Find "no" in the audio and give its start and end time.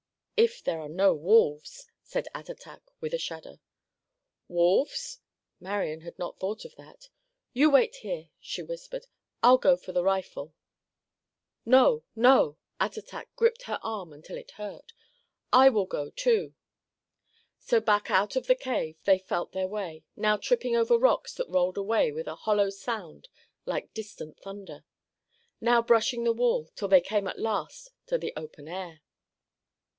0.89-1.13, 11.63-12.03, 12.15-12.57